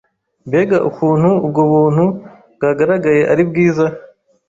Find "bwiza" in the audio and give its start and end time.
3.49-3.85